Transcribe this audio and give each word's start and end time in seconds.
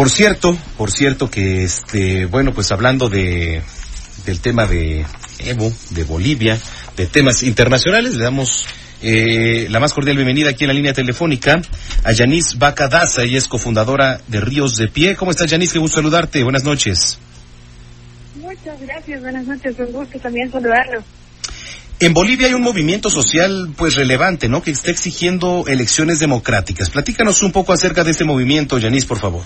Por 0.00 0.08
cierto, 0.08 0.56
por 0.78 0.90
cierto 0.90 1.30
que 1.30 1.62
este, 1.62 2.24
bueno, 2.24 2.54
pues 2.54 2.72
hablando 2.72 3.10
de 3.10 3.60
del 4.24 4.40
tema 4.40 4.66
de 4.66 5.04
Evo, 5.40 5.70
de 5.90 6.04
Bolivia, 6.04 6.58
de 6.96 7.06
temas 7.06 7.42
internacionales, 7.42 8.16
le 8.16 8.24
damos 8.24 8.64
eh, 9.02 9.66
la 9.68 9.78
más 9.78 9.92
cordial 9.92 10.16
bienvenida 10.16 10.48
aquí 10.48 10.64
en 10.64 10.68
la 10.68 10.72
línea 10.72 10.94
telefónica 10.94 11.60
a 12.02 12.12
Yanis 12.12 12.56
Bacadaza, 12.56 13.24
ella 13.24 13.36
es 13.36 13.46
cofundadora 13.46 14.22
de 14.26 14.40
Ríos 14.40 14.76
de 14.76 14.88
Pie. 14.88 15.16
¿Cómo 15.16 15.32
estás, 15.32 15.50
Yanis? 15.50 15.70
Qué 15.70 15.78
gusto 15.78 15.96
saludarte. 15.96 16.42
Buenas 16.44 16.64
noches. 16.64 17.18
Muchas 18.36 18.80
gracias, 18.80 19.20
buenas 19.20 19.46
noches, 19.46 19.76
un 19.80 19.92
gusto 19.92 20.18
también 20.18 20.50
saludarlo. 20.50 21.04
En 21.98 22.14
Bolivia 22.14 22.46
hay 22.46 22.54
un 22.54 22.62
movimiento 22.62 23.10
social 23.10 23.74
pues 23.76 23.96
relevante, 23.96 24.48
¿no? 24.48 24.62
Que 24.62 24.70
está 24.70 24.92
exigiendo 24.92 25.64
elecciones 25.66 26.20
democráticas. 26.20 26.88
Platícanos 26.88 27.42
un 27.42 27.52
poco 27.52 27.74
acerca 27.74 28.02
de 28.02 28.12
este 28.12 28.24
movimiento, 28.24 28.78
Yanis, 28.78 29.04
por 29.04 29.18
favor. 29.18 29.44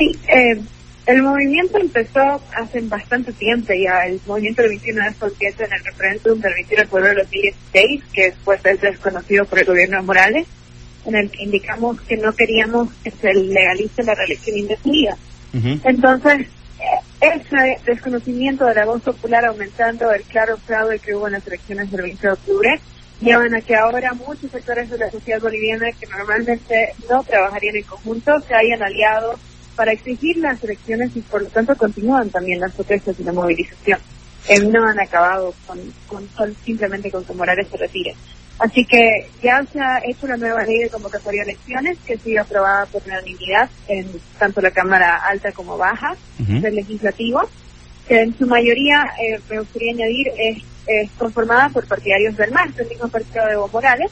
Sí, 0.00 0.18
eh, 0.28 0.58
el 1.04 1.22
movimiento 1.22 1.76
empezó 1.76 2.40
hace 2.56 2.80
bastante 2.80 3.34
tiempo 3.34 3.74
ya, 3.74 4.06
el 4.06 4.18
movimiento 4.26 4.62
del 4.62 4.70
21 4.70 5.02
de 5.02 5.26
empieza 5.26 5.64
en 5.66 5.72
el 5.74 5.84
referéndum 5.84 6.40
del 6.40 6.54
21 6.54 6.82
de 6.82 6.88
febrero 6.88 7.08
de 7.08 7.22
2016, 7.22 8.04
que 8.14 8.22
después 8.22 8.64
es 8.64 8.80
desconocido 8.80 9.44
por 9.44 9.58
el 9.58 9.66
gobierno 9.66 9.98
de 9.98 10.02
Morales, 10.02 10.46
en 11.04 11.16
el 11.16 11.30
que 11.30 11.42
indicamos 11.42 12.00
que 12.00 12.16
no 12.16 12.32
queríamos 12.32 12.88
que 13.04 13.10
se 13.10 13.34
legalice 13.34 14.02
la 14.02 14.14
reelección 14.14 14.56
indefinida. 14.56 15.18
Entonces, 15.52 16.46
ese 17.20 17.78
desconocimiento 17.84 18.64
de 18.64 18.76
la 18.76 18.86
voz 18.86 19.02
popular 19.02 19.44
aumentando 19.44 20.10
el 20.12 20.22
claro 20.22 20.56
fraude 20.56 20.98
que 20.98 21.14
hubo 21.14 21.26
en 21.26 21.34
las 21.34 21.46
elecciones 21.46 21.90
del 21.90 22.02
20 22.02 22.26
de 22.26 22.32
octubre 22.32 22.80
llevan 23.20 23.54
a 23.54 23.60
que 23.60 23.76
ahora 23.76 24.14
muchos 24.14 24.50
sectores 24.50 24.88
de 24.88 24.96
la 24.96 25.10
sociedad 25.10 25.42
boliviana 25.42 25.92
que 25.92 26.06
normalmente 26.06 26.94
no 27.10 27.22
trabajarían 27.22 27.76
en 27.76 27.82
conjunto 27.82 28.40
se 28.40 28.54
hayan 28.54 28.82
aliado 28.82 29.38
para 29.80 29.92
exigir 29.92 30.36
las 30.36 30.62
elecciones 30.62 31.10
y 31.16 31.22
por 31.22 31.42
lo 31.42 31.48
tanto 31.48 31.74
continúan 31.74 32.28
también 32.28 32.60
las 32.60 32.74
protestas 32.74 33.18
y 33.18 33.24
la 33.24 33.32
movilización. 33.32 33.98
Eh, 34.46 34.58
no 34.58 34.84
han 34.84 35.00
acabado 35.00 35.54
con, 35.66 35.78
con, 36.06 36.26
con- 36.36 36.54
simplemente 36.66 37.10
con 37.10 37.24
que 37.24 37.32
Morales 37.32 37.66
se 37.70 37.78
retire. 37.78 38.14
Así 38.58 38.84
que 38.84 39.30
ya 39.42 39.64
se 39.72 39.80
ha 39.80 40.00
hecho 40.06 40.26
una 40.26 40.36
nueva 40.36 40.62
ley 40.64 40.80
de 40.80 40.90
convocatoria 40.90 41.44
de 41.46 41.52
elecciones 41.52 41.96
que 42.04 42.12
ha 42.12 42.18
sido 42.18 42.42
aprobada 42.42 42.84
por 42.92 43.02
unanimidad 43.06 43.70
en 43.88 44.20
tanto 44.38 44.60
la 44.60 44.70
Cámara 44.70 45.16
Alta 45.26 45.50
como 45.52 45.78
Baja 45.78 46.12
Ujú. 46.38 46.60
del 46.60 46.74
Legislativo, 46.74 47.40
que 48.06 48.20
en 48.20 48.36
su 48.36 48.46
mayoría, 48.46 49.00
eh, 49.18 49.40
me 49.48 49.60
gustaría 49.60 49.92
añadir, 49.94 50.26
es, 50.36 50.62
es 50.86 51.10
conformada 51.12 51.70
por 51.70 51.88
partidarios 51.88 52.36
del 52.36 52.50
MAS, 52.50 52.76
del 52.76 52.88
mismo 52.88 53.08
partido 53.08 53.46
de 53.46 53.52
Evo 53.54 53.68
Morales, 53.72 54.10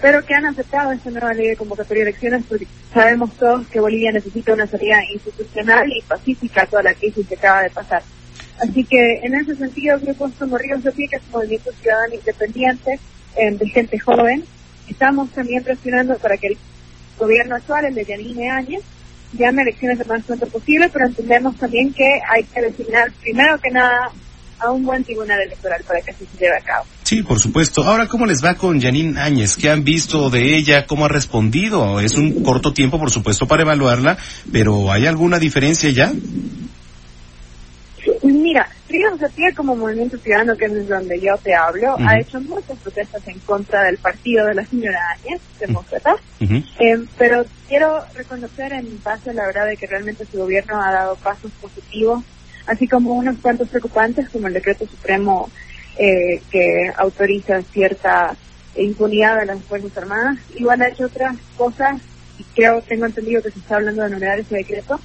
pero 0.00 0.24
que 0.24 0.34
han 0.34 0.46
aceptado 0.46 0.92
esta 0.92 1.10
nueva 1.10 1.34
ley 1.34 1.48
de 1.48 1.56
convocatoria 1.56 2.04
de 2.04 2.10
elecciones 2.10 2.44
porque 2.48 2.66
sabemos 2.92 3.32
todos 3.34 3.66
que 3.66 3.80
Bolivia 3.80 4.12
necesita 4.12 4.52
una 4.52 4.66
salida 4.66 5.02
institucional 5.12 5.90
y 5.92 6.02
pacífica 6.02 6.62
a 6.62 6.66
toda 6.66 6.82
la 6.84 6.94
crisis 6.94 7.26
que 7.26 7.34
acaba 7.34 7.62
de 7.62 7.70
pasar. 7.70 8.02
Así 8.60 8.84
que 8.84 9.20
en 9.22 9.34
ese 9.34 9.54
sentido, 9.54 9.98
grupos 10.00 10.32
como 10.38 10.58
Ríos 10.58 10.82
de 10.82 10.92
Pie, 10.92 11.08
que 11.08 11.16
es 11.16 11.22
un 11.26 11.32
movimiento 11.32 11.70
ciudadano 11.80 12.14
independiente 12.14 12.98
eh, 13.36 13.50
de 13.50 13.68
gente 13.68 13.98
joven, 13.98 14.44
estamos 14.88 15.30
también 15.30 15.62
presionando 15.62 16.16
para 16.18 16.36
que 16.36 16.48
el 16.48 16.58
gobierno 17.18 17.56
actual, 17.56 17.84
el 17.84 17.94
de 17.94 18.04
Yanine 18.04 18.50
Áñez, 18.50 18.82
llame 19.32 19.62
elecciones 19.62 19.98
lo 19.98 20.06
más 20.06 20.24
pronto 20.24 20.46
posible, 20.46 20.88
pero 20.92 21.06
entendemos 21.06 21.56
también 21.56 21.92
que 21.92 22.20
hay 22.28 22.44
que 22.44 22.62
designar 22.62 23.12
primero 23.20 23.58
que 23.58 23.70
nada 23.70 24.10
a 24.60 24.70
un 24.70 24.84
buen 24.84 25.04
tribunal 25.04 25.40
electoral 25.40 25.82
para 25.86 26.00
que 26.00 26.10
así 26.10 26.26
se 26.26 26.38
lleve 26.38 26.56
a 26.56 26.60
cabo. 26.60 26.86
Sí, 27.08 27.22
por 27.22 27.40
supuesto. 27.40 27.84
Ahora, 27.84 28.06
¿cómo 28.06 28.26
les 28.26 28.44
va 28.44 28.52
con 28.52 28.82
Janine 28.82 29.18
Áñez? 29.18 29.56
¿Qué 29.56 29.70
han 29.70 29.82
visto 29.82 30.28
de 30.28 30.54
ella? 30.54 30.84
¿Cómo 30.84 31.06
ha 31.06 31.08
respondido? 31.08 32.00
Es 32.00 32.18
un 32.18 32.42
corto 32.42 32.74
tiempo, 32.74 32.98
por 32.98 33.10
supuesto, 33.10 33.48
para 33.48 33.62
evaluarla, 33.62 34.18
pero 34.52 34.92
¿hay 34.92 35.06
alguna 35.06 35.38
diferencia 35.38 35.88
ya? 35.88 36.12
Mira, 38.22 38.68
Ríos 38.90 39.18
de 39.18 39.30
Pie 39.30 39.54
como 39.54 39.74
movimiento 39.74 40.18
ciudadano, 40.18 40.54
que 40.54 40.66
es 40.66 40.74
de 40.74 40.84
donde 40.84 41.18
yo 41.18 41.34
te 41.42 41.54
hablo, 41.54 41.96
ha 41.98 42.20
hecho 42.20 42.42
muchas 42.42 42.76
protestas 42.76 43.26
en 43.26 43.38
contra 43.38 43.84
del 43.84 43.96
partido 43.96 44.44
de 44.44 44.56
la 44.56 44.66
señora 44.66 45.00
Áñez, 45.12 45.40
demócrata. 45.58 46.14
Eh, 46.40 47.04
pero 47.16 47.46
quiero 47.68 48.04
reconocer 48.14 48.74
en 48.74 49.02
base 49.02 49.30
a 49.30 49.32
la 49.32 49.46
verdad 49.46 49.66
de 49.66 49.78
que 49.78 49.86
realmente 49.86 50.26
su 50.30 50.36
gobierno 50.36 50.78
ha 50.82 50.92
dado 50.92 51.16
pasos 51.16 51.52
positivos, 51.52 52.22
así 52.66 52.86
como 52.86 53.14
unos 53.14 53.38
cuantos 53.38 53.70
preocupantes, 53.70 54.28
como 54.28 54.48
el 54.48 54.52
decreto 54.52 54.86
supremo 54.86 55.48
eh, 55.98 56.40
que 56.50 56.92
autoriza 56.96 57.60
cierta 57.62 58.36
impunidad 58.76 59.38
a 59.38 59.44
las 59.44 59.62
Fuerzas 59.64 59.96
Armadas. 59.98 60.38
Igual 60.54 60.82
ha 60.82 60.88
hecho 60.88 61.06
otras 61.06 61.36
cosas, 61.56 62.00
y 62.38 62.44
creo, 62.54 62.80
tengo 62.82 63.06
entendido 63.06 63.42
que 63.42 63.50
se 63.50 63.58
está 63.58 63.76
hablando 63.76 64.02
de 64.02 64.06
anular 64.06 64.38
ese 64.38 64.56
decreto, 64.56 65.00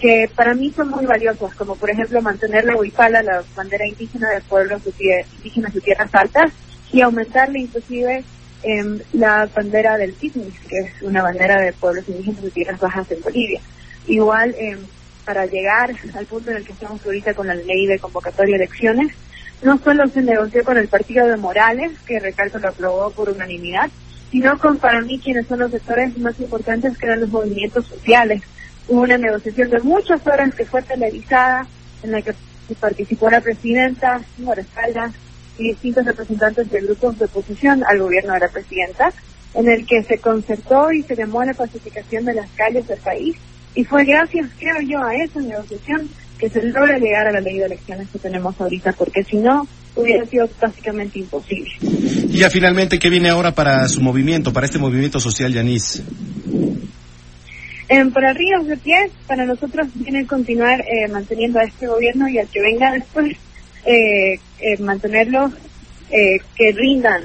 que 0.00 0.28
para 0.34 0.54
mí 0.54 0.72
son 0.76 0.90
muy 0.90 1.06
valiosas, 1.06 1.54
como 1.54 1.76
por 1.76 1.90
ejemplo 1.90 2.20
mantener 2.20 2.64
la 2.64 2.76
huipala, 2.76 3.22
la 3.22 3.42
bandera 3.56 3.86
indígena 3.86 4.30
de 4.30 4.42
pueblos 4.42 4.82
indígenas 5.38 5.72
de 5.72 5.80
tierras 5.80 6.14
altas, 6.14 6.52
y 6.92 7.00
aumentarle 7.00 7.60
inclusive 7.60 8.22
em, 8.62 9.00
la 9.14 9.48
bandera 9.54 9.96
del 9.96 10.14
TICNIS, 10.14 10.54
que 10.68 10.78
es 10.78 11.02
una 11.02 11.22
bandera 11.22 11.60
de 11.60 11.72
pueblos 11.72 12.08
indígenas 12.08 12.42
de 12.42 12.50
tierras 12.50 12.80
bajas 12.80 13.10
en 13.10 13.22
Bolivia. 13.22 13.60
Igual, 14.06 14.54
em, 14.58 14.78
para 15.24 15.46
llegar 15.46 15.90
al 16.14 16.26
punto 16.26 16.50
en 16.50 16.58
el 16.58 16.64
que 16.64 16.72
estamos 16.72 17.04
ahorita 17.04 17.32
con 17.34 17.46
la 17.46 17.54
ley 17.54 17.86
de 17.86 17.98
convocatoria 17.98 18.58
de 18.58 18.64
elecciones, 18.64 19.14
no 19.64 19.78
solo 19.78 20.06
se 20.08 20.22
negoció 20.22 20.62
con 20.62 20.76
el 20.76 20.88
partido 20.88 21.26
de 21.26 21.36
Morales, 21.36 21.92
que 22.06 22.20
recalco 22.20 22.58
lo 22.58 22.68
aprobó 22.68 23.10
por 23.10 23.30
unanimidad, 23.30 23.90
sino 24.30 24.58
con 24.58 24.76
para 24.76 25.00
mí 25.00 25.18
quienes 25.18 25.46
son 25.46 25.60
los 25.60 25.70
sectores 25.70 26.16
más 26.18 26.38
importantes 26.38 26.98
que 26.98 27.06
eran 27.06 27.20
los 27.20 27.30
movimientos 27.30 27.86
sociales. 27.86 28.42
Hubo 28.88 29.00
una 29.00 29.16
negociación 29.16 29.70
de 29.70 29.80
muchas 29.80 30.24
horas 30.26 30.54
que 30.54 30.66
fue 30.66 30.82
televisada, 30.82 31.66
en 32.02 32.12
la 32.12 32.20
que 32.20 32.34
participó 32.78 33.30
la 33.30 33.40
presidenta, 33.40 34.20
Mora 34.38 34.62
Caldas, 34.74 35.12
y 35.56 35.68
distintos 35.70 36.04
representantes 36.04 36.70
de 36.70 36.80
grupos 36.80 37.18
de 37.18 37.24
oposición 37.24 37.84
al 37.88 38.00
gobierno 38.00 38.34
de 38.34 38.40
la 38.40 38.48
presidenta, 38.48 39.12
en 39.54 39.68
el 39.68 39.86
que 39.86 40.02
se 40.02 40.18
concertó 40.18 40.92
y 40.92 41.02
se 41.04 41.16
llamó 41.16 41.42
la 41.42 41.54
pacificación 41.54 42.26
de 42.26 42.34
las 42.34 42.50
calles 42.50 42.86
del 42.86 42.98
país. 42.98 43.36
Y 43.74 43.84
fue 43.84 44.04
gracias, 44.04 44.50
creo 44.58 44.80
yo, 44.82 45.02
a 45.02 45.14
esa 45.14 45.40
negociación 45.40 46.10
que 46.38 46.48
se 46.48 46.62
logra 46.62 46.98
llegar 46.98 47.26
a 47.26 47.32
la 47.32 47.40
ley 47.40 47.58
de 47.58 47.66
elecciones 47.66 48.08
que 48.10 48.18
tenemos 48.18 48.60
ahorita, 48.60 48.92
porque 48.92 49.22
si 49.24 49.36
no, 49.36 49.66
hubiera 49.96 50.24
sido 50.26 50.48
básicamente 50.60 51.18
imposible. 51.18 51.70
Y 51.80 52.38
ya 52.38 52.50
finalmente, 52.50 52.98
¿qué 52.98 53.08
viene 53.08 53.30
ahora 53.30 53.52
para 53.52 53.88
su 53.88 54.00
movimiento, 54.00 54.52
para 54.52 54.66
este 54.66 54.78
movimiento 54.78 55.20
social, 55.20 55.52
Yanis? 55.52 56.02
Eh, 57.88 58.04
para 58.12 58.32
Ríos 58.32 58.66
de 58.66 58.76
Pie, 58.76 59.10
para 59.26 59.44
nosotros 59.44 59.88
viene 59.94 60.26
continuar 60.26 60.80
eh, 60.80 61.06
manteniendo 61.08 61.60
a 61.60 61.64
este 61.64 61.86
gobierno 61.86 62.28
y 62.28 62.38
al 62.38 62.48
que 62.48 62.60
venga 62.60 62.92
después, 62.92 63.36
eh, 63.84 64.38
eh, 64.60 64.78
mantenerlos 64.80 65.52
eh, 66.10 66.38
que 66.56 66.72
rindan 66.72 67.22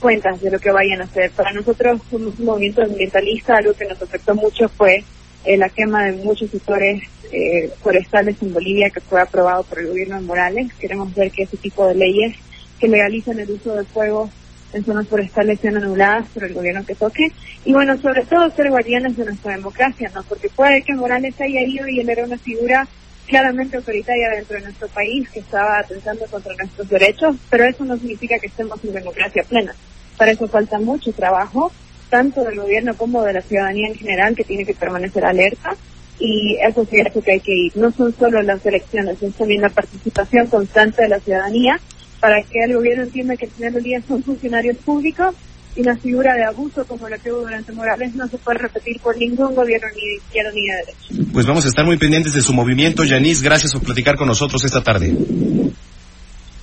cuentas 0.00 0.40
de 0.40 0.50
lo 0.50 0.58
que 0.58 0.70
vayan 0.70 1.00
a 1.00 1.04
hacer. 1.04 1.30
Para 1.30 1.52
nosotros 1.52 2.00
somos 2.10 2.38
un 2.38 2.44
movimiento 2.44 2.82
ambientalista, 2.82 3.56
algo 3.56 3.74
que 3.74 3.86
nos 3.86 4.00
afectó 4.00 4.34
mucho 4.34 4.68
fue 4.68 5.04
eh, 5.44 5.56
la 5.56 5.68
quema 5.68 6.04
de 6.04 6.12
muchos 6.12 6.50
sectores 6.50 7.02
eh, 7.32 7.70
forestales 7.82 8.36
en 8.40 8.52
Bolivia 8.52 8.90
que 8.90 9.00
fue 9.00 9.20
aprobado 9.20 9.64
por 9.64 9.80
el 9.80 9.88
gobierno 9.88 10.16
de 10.16 10.22
Morales. 10.22 10.72
Queremos 10.78 11.14
ver 11.14 11.30
que 11.30 11.44
ese 11.44 11.56
tipo 11.56 11.86
de 11.86 11.94
leyes 11.94 12.36
que 12.78 12.88
legalizan 12.88 13.38
el 13.38 13.50
uso 13.50 13.74
de 13.74 13.84
fuego 13.84 14.30
en 14.72 14.84
zonas 14.84 15.06
forestales 15.08 15.60
sean 15.60 15.76
anuladas 15.76 16.26
por 16.28 16.44
el 16.44 16.54
gobierno 16.54 16.84
que 16.84 16.94
toque. 16.94 17.32
Y 17.64 17.72
bueno, 17.72 17.96
sobre 17.98 18.24
todo 18.24 18.50
ser 18.50 18.70
guardianes 18.70 19.16
de 19.16 19.24
nuestra 19.24 19.56
democracia, 19.56 20.10
¿no? 20.14 20.22
Porque 20.24 20.48
puede 20.48 20.82
que 20.82 20.94
Morales 20.94 21.40
haya 21.40 21.62
ido 21.62 21.88
y 21.88 22.00
él 22.00 22.08
era 22.08 22.24
una 22.24 22.38
figura 22.38 22.86
claramente 23.26 23.76
autoritaria 23.76 24.30
dentro 24.30 24.56
de 24.56 24.64
nuestro 24.64 24.88
país 24.88 25.28
que 25.30 25.40
estaba 25.40 25.78
atentando 25.78 26.26
contra 26.26 26.54
nuestros 26.56 26.88
derechos, 26.88 27.36
pero 27.48 27.64
eso 27.64 27.84
no 27.84 27.96
significa 27.96 28.38
que 28.38 28.48
estemos 28.48 28.82
en 28.84 28.92
democracia 28.92 29.42
plena. 29.44 29.74
Para 30.18 30.32
eso 30.32 30.46
falta 30.46 30.78
mucho 30.78 31.12
trabajo, 31.12 31.72
tanto 32.14 32.44
del 32.44 32.60
gobierno 32.60 32.96
como 32.96 33.24
de 33.24 33.32
la 33.32 33.42
ciudadanía 33.42 33.88
en 33.88 33.96
general, 33.96 34.36
que 34.36 34.44
tiene 34.44 34.64
que 34.64 34.72
permanecer 34.72 35.24
alerta. 35.24 35.74
Y 36.20 36.56
eso 36.64 36.82
es 36.82 36.88
cierto 36.88 37.20
que 37.20 37.32
hay 37.32 37.40
que 37.40 37.52
ir. 37.52 37.72
No 37.76 37.90
son 37.90 38.14
solo 38.16 38.40
las 38.40 38.64
elecciones, 38.64 39.20
es 39.20 39.34
también 39.34 39.62
la 39.62 39.68
participación 39.68 40.46
constante 40.46 41.02
de 41.02 41.08
la 41.08 41.18
ciudadanía 41.18 41.80
para 42.20 42.40
que 42.40 42.62
el 42.62 42.76
gobierno 42.76 43.02
entienda 43.02 43.36
que 43.36 43.46
al 43.46 43.50
final 43.50 43.72
del 43.72 43.82
día 43.82 44.00
son 44.06 44.22
funcionarios 44.22 44.76
públicos 44.76 45.34
y 45.74 45.80
una 45.80 45.96
figura 45.96 46.36
de 46.36 46.44
abuso 46.44 46.86
como 46.86 47.08
la 47.08 47.18
que 47.18 47.32
hubo 47.32 47.40
durante 47.40 47.72
Morales 47.72 48.14
no 48.14 48.28
se 48.28 48.38
puede 48.38 48.58
repetir 48.58 49.00
por 49.00 49.18
ningún 49.18 49.56
gobierno 49.56 49.88
ni 49.96 50.08
de 50.10 50.14
izquierda 50.14 50.50
ni 50.54 50.62
de 50.68 50.76
derecha. 50.76 51.30
Pues 51.32 51.46
vamos 51.46 51.64
a 51.64 51.68
estar 51.68 51.84
muy 51.84 51.96
pendientes 51.96 52.32
de 52.32 52.42
su 52.42 52.54
movimiento. 52.54 53.02
Yanis, 53.02 53.42
gracias 53.42 53.72
por 53.72 53.82
platicar 53.82 54.14
con 54.16 54.28
nosotros 54.28 54.64
esta 54.64 54.84
tarde. 54.84 55.12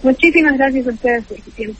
Muchísimas 0.03 0.57
gracias 0.57 0.87
a 0.87 0.91
ustedes 0.91 1.25
por 1.25 1.37
su 1.41 1.51
tiempo. 1.51 1.79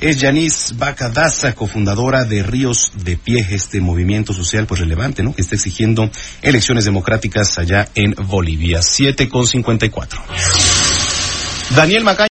Es 0.00 0.20
Yanis 0.20 0.74
Bacadaza, 0.78 1.54
cofundadora 1.54 2.24
de 2.24 2.42
Ríos 2.42 2.92
de 3.04 3.16
Pie, 3.16 3.46
este 3.50 3.80
movimiento 3.80 4.32
social 4.32 4.66
pues 4.66 4.80
relevante, 4.80 5.22
¿no? 5.22 5.34
Que 5.34 5.42
está 5.42 5.56
exigiendo 5.56 6.10
elecciones 6.42 6.84
democráticas 6.84 7.58
allá 7.58 7.88
en 7.94 8.14
Bolivia. 8.26 8.82
7 8.82 9.28
con 9.28 9.46
54. 9.46 10.22
Daniel 11.74 12.04
Macaña. 12.04 12.31